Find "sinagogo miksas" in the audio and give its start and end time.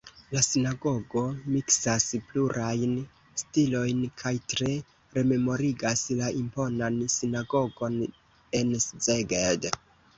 0.45-2.07